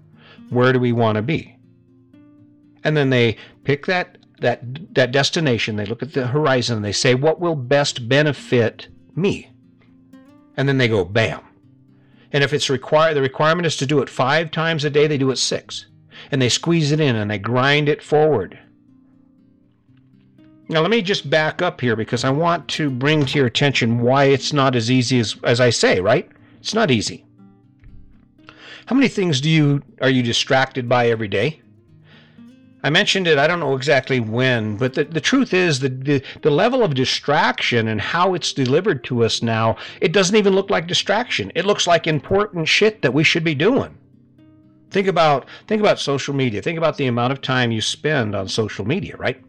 where 0.49 0.73
do 0.73 0.79
we 0.79 0.91
want 0.91 1.15
to 1.15 1.21
be? 1.21 1.57
And 2.83 2.95
then 2.95 3.09
they 3.09 3.37
pick 3.63 3.85
that 3.87 4.17
that 4.41 4.93
that 4.93 5.11
destination, 5.11 5.75
they 5.75 5.85
look 5.85 6.03
at 6.03 6.13
the 6.13 6.27
horizon, 6.27 6.77
and 6.77 6.85
they 6.85 6.91
say, 6.91 7.15
what 7.15 7.39
will 7.39 7.55
best 7.55 8.07
benefit 8.07 8.87
me? 9.15 9.49
And 10.57 10.67
then 10.67 10.77
they 10.77 10.87
go, 10.87 11.03
bam. 11.05 11.41
And 12.31 12.43
if 12.43 12.53
it's 12.53 12.69
required, 12.69 13.13
the 13.15 13.21
requirement 13.21 13.65
is 13.65 13.77
to 13.77 13.85
do 13.85 14.01
it 14.01 14.09
five 14.09 14.51
times 14.51 14.83
a 14.83 14.89
day, 14.89 15.07
they 15.07 15.17
do 15.17 15.31
it 15.31 15.37
six. 15.37 15.85
And 16.31 16.41
they 16.41 16.49
squeeze 16.49 16.91
it 16.91 16.99
in 16.99 17.15
and 17.15 17.29
they 17.29 17.37
grind 17.37 17.87
it 17.87 18.03
forward. 18.03 18.59
Now, 20.67 20.81
let 20.81 20.89
me 20.89 21.01
just 21.01 21.29
back 21.29 21.61
up 21.61 21.79
here 21.79 21.95
because 21.95 22.23
I 22.23 22.31
want 22.31 22.67
to 22.69 22.89
bring 22.89 23.25
to 23.25 23.37
your 23.37 23.47
attention 23.47 23.99
why 23.99 24.25
it's 24.25 24.51
not 24.51 24.75
as 24.75 24.89
easy 24.89 25.19
as, 25.19 25.35
as 25.43 25.59
I 25.59 25.69
say, 25.69 25.99
right? 25.99 26.29
It's 26.59 26.73
not 26.73 26.89
easy. 26.89 27.24
How 28.85 28.95
many 28.95 29.07
things 29.07 29.41
do 29.41 29.49
you 29.49 29.81
are 30.01 30.09
you 30.09 30.23
distracted 30.23 30.87
by 30.87 31.09
every 31.09 31.27
day? 31.27 31.61
I 32.85 32.91
mentioned 32.91 33.25
it, 33.25 33.39
I 33.39 33.47
don't 33.47 33.59
know 33.59 33.75
exactly 33.75 34.19
when, 34.19 34.77
but 34.77 34.93
the, 34.93 35.05
the 35.05 35.19
truth 35.19 35.55
is 35.55 35.79
that 35.79 36.05
the, 36.05 36.21
the 36.43 36.51
level 36.51 36.83
of 36.83 36.93
distraction 36.93 37.87
and 37.87 37.99
how 37.99 38.35
it's 38.35 38.53
delivered 38.53 39.03
to 39.05 39.23
us 39.25 39.41
now, 39.41 39.75
it 40.01 40.11
doesn't 40.11 40.35
even 40.35 40.53
look 40.53 40.69
like 40.69 40.85
distraction. 40.85 41.51
It 41.55 41.65
looks 41.65 41.87
like 41.87 42.05
important 42.05 42.67
shit 42.67 43.01
that 43.01 43.11
we 43.11 43.23
should 43.23 43.43
be 43.43 43.55
doing. 43.55 43.97
Think 44.91 45.07
about 45.07 45.47
think 45.67 45.81
about 45.81 45.99
social 45.99 46.35
media. 46.35 46.61
Think 46.61 46.77
about 46.77 46.95
the 46.95 47.07
amount 47.07 47.33
of 47.33 47.41
time 47.41 47.71
you 47.71 47.81
spend 47.81 48.35
on 48.35 48.47
social 48.47 48.85
media, 48.85 49.17
right? 49.17 49.43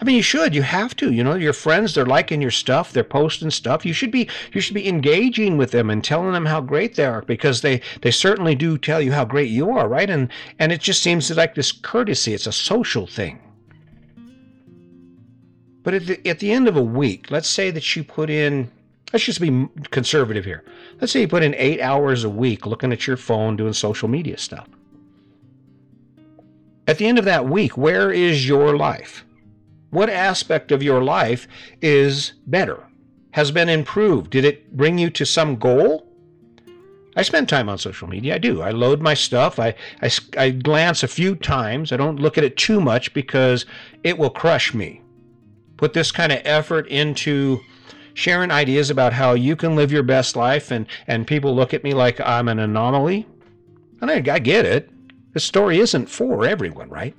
I 0.00 0.04
mean, 0.04 0.16
you 0.16 0.22
should. 0.22 0.54
You 0.54 0.62
have 0.62 0.96
to. 0.96 1.12
You 1.12 1.22
know, 1.22 1.34
your 1.34 1.52
friends, 1.52 1.94
they're 1.94 2.04
liking 2.04 2.42
your 2.42 2.50
stuff. 2.50 2.92
They're 2.92 3.04
posting 3.04 3.50
stuff. 3.50 3.86
You 3.86 3.92
should 3.92 4.10
be, 4.10 4.28
you 4.52 4.60
should 4.60 4.74
be 4.74 4.88
engaging 4.88 5.56
with 5.56 5.70
them 5.70 5.88
and 5.88 6.02
telling 6.02 6.32
them 6.32 6.46
how 6.46 6.60
great 6.60 6.96
they 6.96 7.04
are 7.04 7.22
because 7.22 7.60
they, 7.60 7.80
they 8.02 8.10
certainly 8.10 8.54
do 8.54 8.76
tell 8.76 9.00
you 9.00 9.12
how 9.12 9.24
great 9.24 9.50
you 9.50 9.70
are, 9.70 9.88
right? 9.88 10.10
And, 10.10 10.30
and 10.58 10.72
it 10.72 10.80
just 10.80 11.02
seems 11.02 11.30
like 11.30 11.54
this 11.54 11.72
courtesy. 11.72 12.34
It's 12.34 12.46
a 12.46 12.52
social 12.52 13.06
thing. 13.06 13.40
But 15.84 15.94
at 15.94 16.06
the, 16.06 16.28
at 16.28 16.38
the 16.40 16.50
end 16.50 16.66
of 16.66 16.76
a 16.76 16.82
week, 16.82 17.30
let's 17.30 17.48
say 17.48 17.70
that 17.70 17.94
you 17.94 18.02
put 18.04 18.30
in 18.30 18.70
let's 19.12 19.24
just 19.24 19.40
be 19.40 19.68
conservative 19.90 20.44
here. 20.44 20.64
Let's 21.00 21.12
say 21.12 21.20
you 21.20 21.28
put 21.28 21.44
in 21.44 21.54
eight 21.54 21.80
hours 21.80 22.24
a 22.24 22.28
week 22.28 22.66
looking 22.66 22.92
at 22.92 23.06
your 23.06 23.16
phone 23.16 23.54
doing 23.56 23.72
social 23.72 24.08
media 24.08 24.36
stuff. 24.38 24.68
At 26.88 26.98
the 26.98 27.06
end 27.06 27.18
of 27.18 27.24
that 27.24 27.46
week, 27.46 27.76
where 27.76 28.10
is 28.10 28.46
your 28.46 28.76
life? 28.76 29.24
What 29.94 30.10
aspect 30.10 30.72
of 30.72 30.82
your 30.82 31.04
life 31.04 31.46
is 31.80 32.32
better? 32.48 32.82
Has 33.30 33.52
been 33.52 33.68
improved? 33.68 34.32
Did 34.32 34.44
it 34.44 34.76
bring 34.76 34.98
you 34.98 35.08
to 35.10 35.24
some 35.24 35.54
goal? 35.54 36.08
I 37.14 37.22
spend 37.22 37.48
time 37.48 37.68
on 37.68 37.78
social 37.78 38.08
media. 38.08 38.34
I 38.34 38.38
do. 38.38 38.60
I 38.60 38.70
load 38.70 39.00
my 39.00 39.14
stuff. 39.14 39.60
I, 39.60 39.76
I, 40.02 40.10
I 40.36 40.50
glance 40.50 41.04
a 41.04 41.08
few 41.08 41.36
times. 41.36 41.92
I 41.92 41.96
don't 41.96 42.18
look 42.18 42.36
at 42.36 42.42
it 42.42 42.56
too 42.56 42.80
much 42.80 43.14
because 43.14 43.66
it 44.02 44.18
will 44.18 44.30
crush 44.30 44.74
me. 44.74 45.00
Put 45.76 45.92
this 45.92 46.10
kind 46.10 46.32
of 46.32 46.40
effort 46.44 46.88
into 46.88 47.60
sharing 48.14 48.50
ideas 48.50 48.90
about 48.90 49.12
how 49.12 49.34
you 49.34 49.54
can 49.54 49.76
live 49.76 49.92
your 49.92 50.02
best 50.02 50.34
life, 50.34 50.72
and, 50.72 50.86
and 51.06 51.24
people 51.24 51.54
look 51.54 51.72
at 51.72 51.84
me 51.84 51.94
like 51.94 52.20
I'm 52.20 52.48
an 52.48 52.58
anomaly. 52.58 53.28
And 54.00 54.10
I, 54.10 54.16
I 54.16 54.40
get 54.40 54.66
it. 54.66 54.90
The 55.34 55.40
story 55.40 55.78
isn't 55.78 56.10
for 56.10 56.44
everyone, 56.44 56.88
right? 56.88 57.14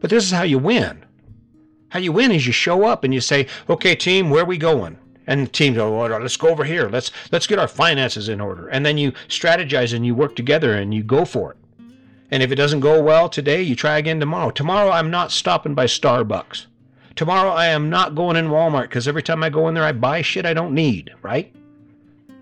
But 0.00 0.10
this 0.10 0.22
is 0.22 0.32
how 0.32 0.42
you 0.42 0.58
win. 0.58 1.05
How 1.90 1.98
you 1.98 2.12
win 2.12 2.32
is 2.32 2.46
you 2.46 2.52
show 2.52 2.84
up 2.84 3.04
and 3.04 3.14
you 3.14 3.20
say, 3.20 3.46
okay, 3.68 3.94
team, 3.94 4.30
where 4.30 4.44
we 4.44 4.58
going? 4.58 4.98
and 5.26 5.46
the 5.46 5.50
team 5.50 5.74
go, 5.74 5.96
well, 5.96 6.20
let's 6.20 6.36
go 6.36 6.48
over 6.48 6.64
here. 6.64 6.88
Let's 6.88 7.10
let's 7.32 7.46
get 7.46 7.58
our 7.58 7.68
finances 7.68 8.28
in 8.28 8.40
order. 8.40 8.68
And 8.68 8.86
then 8.86 8.96
you 8.96 9.12
strategize 9.28 9.94
and 9.94 10.06
you 10.06 10.14
work 10.14 10.36
together 10.36 10.74
and 10.74 10.94
you 10.94 11.02
go 11.02 11.24
for 11.24 11.52
it. 11.52 11.58
And 12.30 12.42
if 12.42 12.50
it 12.50 12.56
doesn't 12.56 12.80
go 12.80 13.02
well 13.02 13.28
today, 13.28 13.62
you 13.62 13.76
try 13.76 13.98
again 13.98 14.20
tomorrow. 14.20 14.50
Tomorrow 14.50 14.90
I'm 14.90 15.10
not 15.10 15.32
stopping 15.32 15.74
by 15.74 15.86
Starbucks. 15.86 16.66
Tomorrow 17.14 17.50
I 17.50 17.66
am 17.66 17.88
not 17.88 18.14
going 18.14 18.36
in 18.36 18.48
Walmart 18.48 18.82
because 18.82 19.08
every 19.08 19.22
time 19.22 19.42
I 19.42 19.50
go 19.50 19.68
in 19.68 19.74
there 19.74 19.84
I 19.84 19.92
buy 19.92 20.22
shit 20.22 20.46
I 20.46 20.54
don't 20.54 20.74
need, 20.74 21.12
right? 21.22 21.52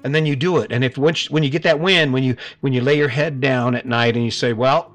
And 0.02 0.14
then 0.14 0.26
you 0.26 0.36
do 0.36 0.58
it. 0.58 0.70
And 0.70 0.84
if 0.84 0.98
once 0.98 1.30
when 1.30 1.42
you 1.42 1.50
get 1.50 1.62
that 1.62 1.80
win, 1.80 2.12
when 2.12 2.22
you 2.22 2.36
when 2.60 2.72
you 2.72 2.82
lay 2.82 2.96
your 2.96 3.08
head 3.08 3.40
down 3.40 3.74
at 3.74 3.86
night 3.86 4.16
and 4.16 4.24
you 4.24 4.30
say, 4.30 4.52
"Well, 4.52 4.92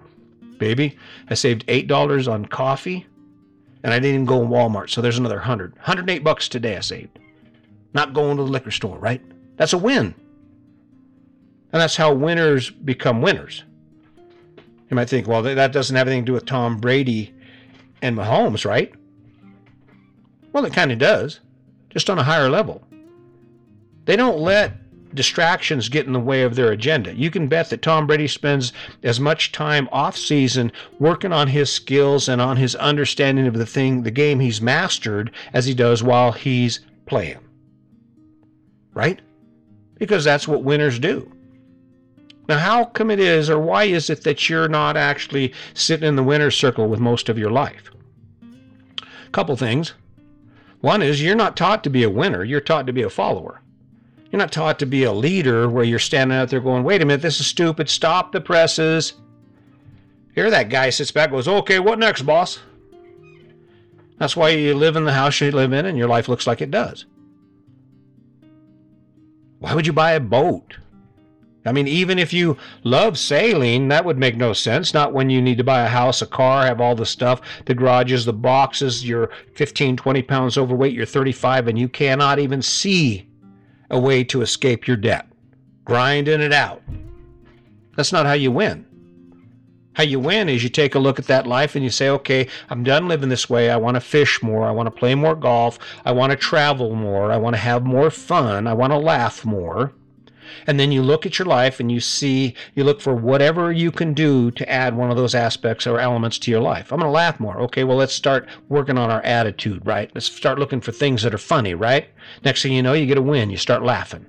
baby, 0.59 0.97
I 1.29 1.33
saved 1.33 1.65
eight 1.67 1.87
dollars 1.87 2.27
on 2.27 2.45
coffee, 2.45 3.07
and 3.83 3.93
I 3.93 3.99
didn't 3.99 4.15
even 4.15 4.25
go 4.25 4.41
in 4.41 4.49
Walmart, 4.49 4.89
so 4.89 5.01
there's 5.01 5.17
another 5.17 5.39
hundred. 5.39 5.73
108 5.75 6.23
bucks 6.23 6.47
today 6.47 6.77
I 6.77 6.81
saved." 6.81 7.19
not 7.93 8.13
going 8.13 8.37
to 8.37 8.43
the 8.43 8.49
liquor 8.49 8.71
store, 8.71 8.97
right? 8.97 9.21
That's 9.57 9.73
a 9.73 9.77
win. 9.77 10.13
And 11.71 11.81
that's 11.81 11.95
how 11.95 12.13
winners 12.13 12.69
become 12.69 13.21
winners. 13.21 13.63
You 14.89 14.95
might 14.95 15.09
think, 15.09 15.27
well, 15.27 15.43
that 15.43 15.71
doesn't 15.71 15.95
have 15.95 16.07
anything 16.07 16.23
to 16.25 16.29
do 16.29 16.33
with 16.33 16.45
Tom 16.45 16.77
Brady 16.77 17.33
and 18.01 18.17
Mahomes, 18.17 18.65
right? 18.65 18.93
Well, 20.51 20.65
it 20.65 20.73
kind 20.73 20.91
of 20.91 20.97
does, 20.97 21.41
just 21.89 22.09
on 22.09 22.17
a 22.17 22.23
higher 22.23 22.49
level. 22.49 22.83
They 24.05 24.15
don't 24.15 24.39
let 24.39 24.73
distractions 25.13 25.89
get 25.89 26.05
in 26.05 26.13
the 26.13 26.19
way 26.19 26.43
of 26.43 26.55
their 26.55 26.71
agenda. 26.71 27.13
You 27.15 27.31
can 27.31 27.47
bet 27.47 27.69
that 27.69 27.81
Tom 27.81 28.07
Brady 28.07 28.27
spends 28.27 28.73
as 29.03 29.19
much 29.19 29.51
time 29.51 29.89
off 29.91 30.17
season 30.17 30.71
working 30.99 31.33
on 31.33 31.47
his 31.47 31.71
skills 31.71 32.29
and 32.29 32.41
on 32.41 32.57
his 32.57 32.75
understanding 32.75 33.47
of 33.47 33.55
the 33.55 33.65
thing, 33.65 34.03
the 34.03 34.11
game 34.11 34.39
he's 34.39 34.61
mastered, 34.61 35.31
as 35.53 35.65
he 35.65 35.73
does 35.73 36.03
while 36.03 36.31
he's 36.31 36.79
playing 37.05 37.39
right? 38.99 39.21
Because 39.95 40.25
that's 40.25 40.47
what 40.47 40.63
winners 40.63 40.99
do. 40.99 41.31
Now, 42.49 42.57
how 42.57 42.83
come 42.85 43.11
it 43.11 43.19
is, 43.19 43.49
or 43.49 43.59
why 43.59 43.85
is 43.85 44.09
it 44.09 44.23
that 44.23 44.49
you're 44.49 44.67
not 44.67 44.97
actually 44.97 45.53
sitting 45.73 46.07
in 46.07 46.15
the 46.15 46.23
winner's 46.23 46.57
circle 46.57 46.87
with 46.87 46.99
most 46.99 47.29
of 47.29 47.37
your 47.37 47.51
life? 47.51 47.91
Couple 49.31 49.55
things. 49.55 49.93
One 50.81 51.01
is 51.01 51.21
you're 51.21 51.35
not 51.35 51.55
taught 51.55 51.83
to 51.83 51.89
be 51.89 52.03
a 52.03 52.09
winner, 52.09 52.43
you're 52.43 52.59
taught 52.59 52.87
to 52.87 52.93
be 52.93 53.03
a 53.03 53.09
follower. 53.09 53.61
You're 54.39 54.45
not 54.45 54.53
taught 54.53 54.79
to 54.79 54.85
be 54.85 55.03
a 55.03 55.11
leader 55.11 55.67
where 55.67 55.83
you're 55.83 55.99
standing 55.99 56.37
out 56.37 56.47
there 56.47 56.61
going, 56.61 56.85
wait 56.85 57.01
a 57.01 57.05
minute, 57.05 57.21
this 57.21 57.41
is 57.41 57.47
stupid, 57.47 57.89
stop 57.89 58.31
the 58.31 58.39
presses. 58.39 59.15
Here 60.33 60.49
that 60.49 60.69
guy 60.69 60.91
sits 60.91 61.11
back 61.11 61.31
goes, 61.31 61.45
okay, 61.45 61.77
what 61.79 61.99
next, 61.99 62.21
boss? 62.21 62.59
That's 64.17 64.37
why 64.37 64.51
you 64.51 64.75
live 64.75 64.95
in 64.95 65.03
the 65.03 65.11
house 65.11 65.41
you 65.41 65.51
live 65.51 65.73
in 65.73 65.85
and 65.85 65.97
your 65.97 66.07
life 66.07 66.29
looks 66.29 66.47
like 66.47 66.61
it 66.61 66.71
does. 66.71 67.05
Why 69.59 69.75
would 69.75 69.85
you 69.85 69.91
buy 69.91 70.13
a 70.13 70.21
boat? 70.21 70.77
I 71.65 71.73
mean, 71.73 71.89
even 71.89 72.17
if 72.17 72.31
you 72.31 72.55
love 72.85 73.19
sailing, 73.19 73.89
that 73.89 74.05
would 74.05 74.17
make 74.17 74.37
no 74.37 74.53
sense. 74.53 74.93
Not 74.93 75.11
when 75.11 75.29
you 75.29 75.41
need 75.41 75.57
to 75.57 75.65
buy 75.65 75.81
a 75.81 75.89
house, 75.89 76.21
a 76.21 76.25
car, 76.25 76.65
have 76.65 76.79
all 76.79 76.95
the 76.95 77.05
stuff, 77.05 77.41
the 77.65 77.75
garages, 77.75 78.23
the 78.23 78.31
boxes, 78.31 79.05
you're 79.05 79.31
15, 79.55 79.97
20 79.97 80.21
pounds 80.21 80.57
overweight, 80.57 80.93
you're 80.93 81.05
35, 81.05 81.67
and 81.67 81.77
you 81.77 81.89
cannot 81.89 82.39
even 82.39 82.61
see 82.61 83.28
a 83.89 83.99
way 83.99 84.23
to 84.25 84.41
escape 84.41 84.87
your 84.87 84.97
debt. 84.97 85.27
Grinding 85.85 86.41
it 86.41 86.53
out. 86.53 86.81
That's 87.95 88.11
not 88.11 88.25
how 88.25 88.33
you 88.33 88.51
win. 88.51 88.85
How 89.93 90.03
you 90.03 90.19
win 90.19 90.47
is 90.47 90.63
you 90.63 90.69
take 90.69 90.95
a 90.95 90.99
look 90.99 91.19
at 91.19 91.27
that 91.27 91.47
life 91.47 91.75
and 91.75 91.83
you 91.83 91.89
say, 91.89 92.09
okay, 92.09 92.47
I'm 92.69 92.83
done 92.83 93.07
living 93.07 93.27
this 93.27 93.49
way. 93.49 93.69
I 93.69 93.75
want 93.75 93.95
to 93.95 94.01
fish 94.01 94.41
more. 94.41 94.65
I 94.65 94.71
want 94.71 94.87
to 94.87 94.91
play 94.91 95.15
more 95.15 95.35
golf. 95.35 95.77
I 96.05 96.13
want 96.13 96.31
to 96.31 96.37
travel 96.37 96.95
more. 96.95 97.31
I 97.31 97.37
want 97.37 97.55
to 97.55 97.61
have 97.61 97.83
more 97.83 98.09
fun. 98.09 98.67
I 98.67 98.73
want 98.73 98.93
to 98.93 98.97
laugh 98.97 99.43
more. 99.43 99.93
And 100.67 100.79
then 100.79 100.91
you 100.91 101.01
look 101.01 101.25
at 101.25 101.39
your 101.39 101.47
life 101.47 101.79
and 101.79 101.91
you 101.91 101.99
see, 101.99 102.53
you 102.75 102.83
look 102.83 103.01
for 103.01 103.15
whatever 103.15 103.71
you 103.71 103.91
can 103.91 104.13
do 104.13 104.51
to 104.51 104.69
add 104.69 104.95
one 104.95 105.11
of 105.11 105.17
those 105.17 105.35
aspects 105.35 105.87
or 105.87 105.99
elements 105.99 106.37
to 106.39 106.51
your 106.51 106.61
life. 106.61 106.91
I'm 106.91 106.99
going 106.99 107.09
to 107.09 107.13
laugh 107.13 107.39
more. 107.39 107.59
Okay, 107.61 107.83
well, 107.83 107.97
let's 107.97 108.13
start 108.13 108.47
working 108.69 108.97
on 108.97 109.09
our 109.09 109.21
attitude, 109.21 109.85
right? 109.85 110.11
Let's 110.13 110.31
start 110.31 110.59
looking 110.59 110.81
for 110.81 110.91
things 110.91 111.23
that 111.23 111.33
are 111.33 111.39
funny, 111.39 111.73
right? 111.73 112.09
Next 112.43 112.61
thing 112.61 112.73
you 112.73 112.83
know, 112.83 112.93
you 112.93 113.05
get 113.05 113.17
a 113.17 113.21
win. 113.21 113.49
You 113.49 113.57
start 113.57 113.83
laughing. 113.83 114.25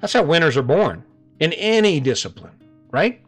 That's 0.00 0.12
how 0.12 0.24
winners 0.24 0.56
are 0.56 0.62
born 0.62 1.04
in 1.38 1.52
any 1.54 2.00
discipline, 2.00 2.52
right? 2.90 3.20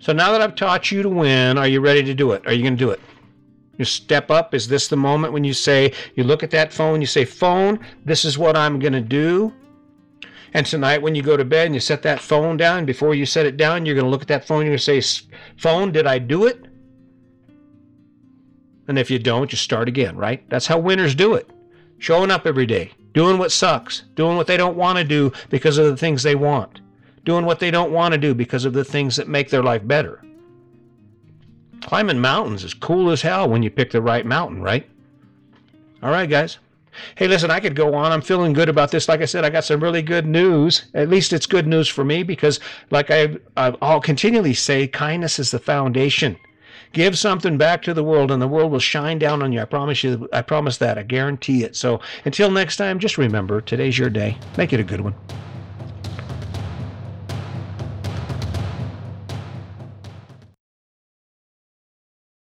So 0.00 0.12
now 0.12 0.32
that 0.32 0.40
I've 0.40 0.54
taught 0.54 0.90
you 0.90 1.02
to 1.02 1.08
win, 1.08 1.58
are 1.58 1.68
you 1.68 1.80
ready 1.80 2.02
to 2.02 2.14
do 2.14 2.32
it? 2.32 2.46
Are 2.46 2.52
you 2.52 2.62
going 2.62 2.76
to 2.76 2.84
do 2.84 2.90
it? 2.90 3.00
You 3.76 3.84
step 3.84 4.30
up. 4.30 4.54
Is 4.54 4.68
this 4.68 4.88
the 4.88 4.96
moment 4.96 5.32
when 5.32 5.44
you 5.44 5.54
say, 5.54 5.92
you 6.14 6.24
look 6.24 6.42
at 6.42 6.50
that 6.50 6.72
phone, 6.72 7.00
you 7.00 7.06
say, 7.06 7.24
phone, 7.24 7.80
this 8.04 8.24
is 8.24 8.36
what 8.36 8.56
I'm 8.56 8.78
going 8.78 8.92
to 8.92 9.00
do? 9.00 9.54
And 10.52 10.66
tonight, 10.66 11.02
when 11.02 11.14
you 11.14 11.22
go 11.22 11.36
to 11.36 11.44
bed 11.44 11.66
and 11.66 11.74
you 11.74 11.80
set 11.80 12.02
that 12.02 12.20
phone 12.20 12.56
down, 12.56 12.84
before 12.84 13.14
you 13.14 13.24
set 13.24 13.46
it 13.46 13.56
down, 13.56 13.86
you're 13.86 13.94
going 13.94 14.04
to 14.04 14.10
look 14.10 14.22
at 14.22 14.28
that 14.28 14.46
phone 14.46 14.62
you're 14.62 14.76
going 14.76 14.78
to 14.78 15.00
say, 15.00 15.26
Phone, 15.56 15.92
did 15.92 16.06
I 16.06 16.18
do 16.18 16.46
it? 16.46 16.64
And 18.88 18.98
if 18.98 19.10
you 19.10 19.20
don't, 19.20 19.52
you 19.52 19.56
start 19.56 19.88
again, 19.88 20.16
right? 20.16 20.48
That's 20.50 20.66
how 20.66 20.78
winners 20.78 21.14
do 21.14 21.34
it. 21.34 21.48
Showing 21.98 22.30
up 22.30 22.46
every 22.46 22.66
day, 22.66 22.92
doing 23.14 23.38
what 23.38 23.52
sucks, 23.52 24.02
doing 24.16 24.36
what 24.36 24.48
they 24.48 24.56
don't 24.56 24.76
want 24.76 24.98
to 24.98 25.04
do 25.04 25.32
because 25.50 25.78
of 25.78 25.86
the 25.86 25.96
things 25.96 26.22
they 26.22 26.34
want 26.34 26.80
doing 27.24 27.44
what 27.44 27.60
they 27.60 27.70
don't 27.70 27.92
want 27.92 28.12
to 28.12 28.18
do 28.18 28.34
because 28.34 28.64
of 28.64 28.72
the 28.72 28.84
things 28.84 29.16
that 29.16 29.28
make 29.28 29.50
their 29.50 29.62
life 29.62 29.86
better. 29.86 30.22
Climbing 31.82 32.20
mountains 32.20 32.64
is 32.64 32.74
cool 32.74 33.10
as 33.10 33.22
hell 33.22 33.48
when 33.48 33.62
you 33.62 33.70
pick 33.70 33.90
the 33.90 34.02
right 34.02 34.26
mountain, 34.26 34.62
right? 34.62 34.88
All 36.02 36.10
right, 36.10 36.28
guys. 36.28 36.58
Hey, 37.16 37.28
listen, 37.28 37.50
I 37.50 37.60
could 37.60 37.76
go 37.76 37.94
on. 37.94 38.12
I'm 38.12 38.22
feeling 38.22 38.52
good 38.52 38.68
about 38.68 38.90
this. 38.90 39.08
Like 39.08 39.20
I 39.20 39.26
said, 39.26 39.44
I 39.44 39.50
got 39.50 39.64
some 39.64 39.82
really 39.82 40.02
good 40.02 40.26
news. 40.26 40.84
At 40.94 41.08
least 41.08 41.32
it's 41.32 41.46
good 41.46 41.66
news 41.66 41.88
for 41.88 42.04
me 42.04 42.22
because, 42.22 42.60
like 42.90 43.10
I, 43.10 43.36
I'll 43.56 44.00
continually 44.00 44.54
say, 44.54 44.86
kindness 44.86 45.38
is 45.38 45.50
the 45.50 45.58
foundation. 45.58 46.36
Give 46.92 47.16
something 47.16 47.56
back 47.56 47.82
to 47.82 47.94
the 47.94 48.02
world, 48.02 48.30
and 48.32 48.42
the 48.42 48.48
world 48.48 48.72
will 48.72 48.80
shine 48.80 49.18
down 49.18 49.42
on 49.42 49.52
you. 49.52 49.60
I 49.60 49.64
promise 49.64 50.02
you. 50.02 50.28
I 50.32 50.42
promise 50.42 50.78
that. 50.78 50.98
I 50.98 51.04
guarantee 51.04 51.62
it. 51.62 51.76
So 51.76 52.00
until 52.24 52.50
next 52.50 52.76
time, 52.76 52.98
just 52.98 53.16
remember 53.16 53.60
today's 53.60 53.96
your 53.96 54.10
day. 54.10 54.36
Make 54.56 54.72
it 54.72 54.80
a 54.80 54.84
good 54.84 55.00
one. 55.00 55.14